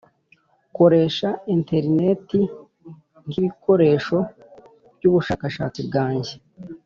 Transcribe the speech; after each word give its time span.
[nkoresha 0.69 1.29
interineti 1.53 2.39
nkibikoresho 3.25 4.17
byubushakashatsi 4.97 5.79
bwanjye. 5.87 6.33